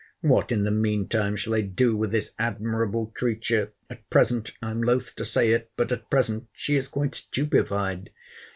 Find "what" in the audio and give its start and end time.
0.21-0.51